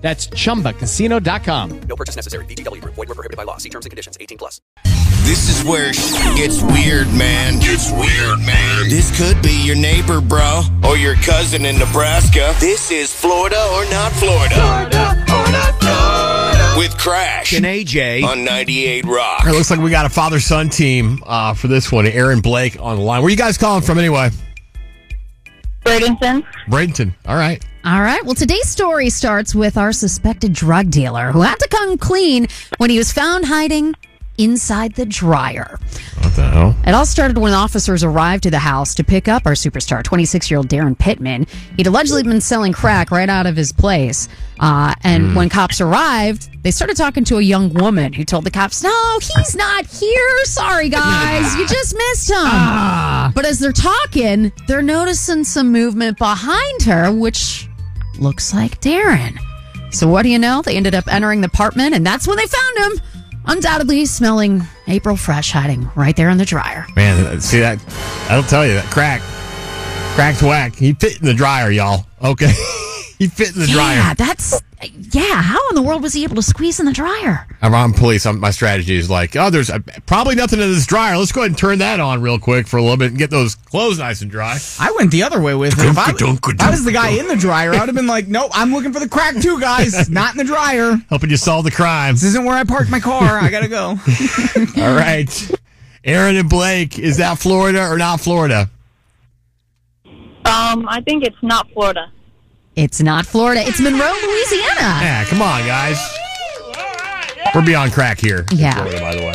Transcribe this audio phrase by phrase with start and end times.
[0.00, 1.80] That's chumbacasino.com.
[1.82, 2.44] No purchase necessary.
[2.46, 2.94] VGW Group.
[2.94, 3.58] Void were prohibited by law.
[3.58, 4.16] See terms and conditions.
[4.18, 4.60] 18 plus.
[5.24, 7.58] This is where shit gets weird, man.
[7.60, 8.88] Gets weird, man.
[8.88, 12.54] This could be your neighbor, bro, or your cousin in Nebraska.
[12.58, 14.54] This is Florida or not Florida.
[14.54, 16.74] Florida or not Florida.
[16.78, 18.24] With Crash and AJ.
[18.24, 19.40] on 98 Rock.
[19.40, 22.06] All right, looks like we got a father son team uh, for this one.
[22.06, 23.20] Aaron Blake on the line.
[23.20, 24.30] Where you guys calling from anyway?
[25.84, 26.44] Bradenton.
[26.68, 27.14] Bradenton.
[27.26, 27.62] All right.
[27.82, 28.22] All right.
[28.24, 32.90] Well, today's story starts with our suspected drug dealer who had to come clean when
[32.90, 33.94] he was found hiding
[34.36, 35.78] inside the dryer.
[36.18, 36.76] What the hell?
[36.86, 40.50] It all started when officers arrived to the house to pick up our superstar, 26
[40.50, 41.46] year old Darren Pittman.
[41.78, 44.28] He'd allegedly been selling crack right out of his place.
[44.58, 48.50] Uh, and when cops arrived, they started talking to a young woman who told the
[48.50, 50.44] cops, No, he's not here.
[50.44, 51.54] Sorry, guys.
[51.56, 53.32] You just missed him.
[53.34, 57.69] But as they're talking, they're noticing some movement behind her, which
[58.18, 59.38] looks like Darren.
[59.92, 60.62] So what do you know?
[60.62, 63.00] They ended up entering the apartment, and that's when they found him.
[63.46, 66.86] Undoubtedly smelling April fresh, hiding right there in the dryer.
[66.94, 67.78] Man, see that?
[68.28, 69.20] I'll tell you that crack,
[70.14, 70.76] cracked whack.
[70.76, 72.06] He fit in the dryer, y'all.
[72.22, 72.52] Okay,
[73.20, 73.96] he fit in the Yeah, dryer.
[73.96, 74.62] Yeah, that's
[75.12, 75.42] yeah.
[75.42, 77.46] How in the world was he able to squeeze in the dryer?
[77.60, 78.24] I'm on police.
[78.24, 81.18] I'm, my strategy is like, oh, there's uh, probably nothing in this dryer.
[81.18, 83.28] Let's go ahead and turn that on real quick for a little bit and get
[83.28, 84.56] those clothes nice and dry.
[84.78, 85.84] I went the other way with it.
[85.84, 88.26] If I, if I was the guy in the dryer, I would have been like,
[88.26, 90.08] nope, I'm looking for the crack too, guys.
[90.08, 90.96] Not in the dryer.
[91.10, 92.14] Helping you solve the crime.
[92.14, 93.38] This isn't where I parked my car.
[93.38, 93.88] I gotta go.
[94.82, 95.50] All right,
[96.04, 98.70] Aaron and Blake, is that Florida or not Florida?
[100.06, 102.10] Um, I think it's not Florida.
[102.76, 103.62] It's not Florida.
[103.64, 105.00] It's Monroe, Louisiana.
[105.02, 105.98] Yeah, come on, guys.
[107.54, 108.46] We're beyond crack here.
[108.52, 108.74] Yeah.
[108.74, 109.34] Florida, by the way.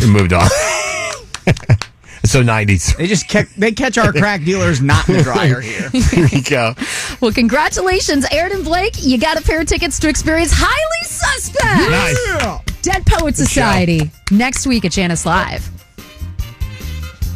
[0.00, 0.48] We moved on.
[2.24, 2.96] so 90s.
[2.96, 5.90] They just catch, they catch our crack dealers not in the dryer here.
[5.90, 6.74] Here you go.
[7.20, 8.94] Well, congratulations, Aaron and Blake.
[9.00, 11.90] You got a pair of tickets to experience Highly Suspect.
[11.90, 12.82] Nice.
[12.82, 15.62] Dead Poet Society next week at Janus Live.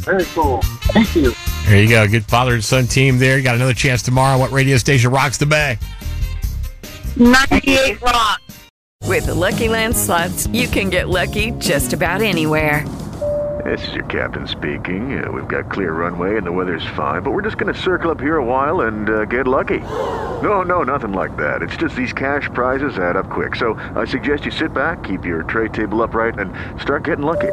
[0.00, 0.62] Very cool.
[0.92, 1.32] Thank you.
[1.68, 2.08] There you go.
[2.08, 3.36] Good father and son team there.
[3.36, 4.38] You got another chance tomorrow.
[4.38, 5.78] What radio station rocks the bay?
[7.14, 8.40] 98 Rock.
[9.04, 12.88] With the Lucky Land slots, you can get lucky just about anywhere.
[13.66, 15.22] This is your captain speaking.
[15.22, 18.10] Uh, we've got clear runway and the weather's fine, but we're just going to circle
[18.10, 19.80] up here a while and uh, get lucky.
[20.42, 21.60] No, no, nothing like that.
[21.60, 23.54] It's just these cash prizes add up quick.
[23.54, 26.50] So I suggest you sit back, keep your tray table upright, and
[26.80, 27.52] start getting lucky.